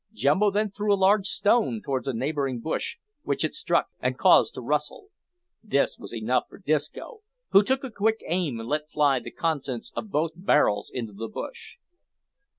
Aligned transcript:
Jumbo 0.13 0.49
then 0.49 0.71
threw 0.71 0.91
a 0.91 0.97
large 0.97 1.27
stone 1.27 1.79
towards 1.85 2.07
a 2.07 2.13
neighbouring 2.15 2.59
bush, 2.59 2.97
which 3.21 3.43
it 3.45 3.53
struck 3.53 3.85
and 3.99 4.17
caused 4.17 4.55
to 4.55 4.61
rustle. 4.61 5.09
This 5.61 5.99
was 5.99 6.11
enough 6.11 6.45
for 6.49 6.57
Disco, 6.57 7.21
who 7.51 7.61
took 7.61 7.83
a 7.83 7.91
quick 7.91 8.23
aim, 8.25 8.59
and 8.59 8.67
let 8.67 8.89
fly 8.89 9.19
the 9.19 9.29
contents 9.29 9.91
of 9.95 10.09
both 10.09 10.31
barrels 10.35 10.89
into 10.91 11.13
the 11.13 11.27
bush. 11.29 11.75